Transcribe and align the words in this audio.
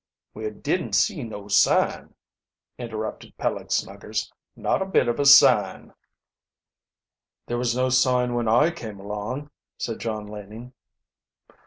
"We 0.33 0.49
didn't 0.49 0.93
see 0.93 1.21
no 1.21 1.47
sign," 1.47 2.15
interrupted 2.79 3.37
Peleg 3.37 3.69
Snuggers. 3.71 4.33
"Not 4.55 4.81
a 4.81 4.85
bit 4.87 5.07
of 5.07 5.19
a 5.19 5.27
sign." 5.27 5.93
"There 7.45 7.59
was 7.59 7.75
no 7.77 7.89
sign 7.89 8.33
when 8.33 8.47
I 8.47 8.71
came 8.71 8.99
along," 8.99 9.51
said 9.77 9.99
John 9.99 10.25
Laning. 10.25 10.73